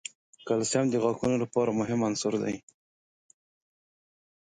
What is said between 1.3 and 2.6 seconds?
لپاره مهم عنصر دی.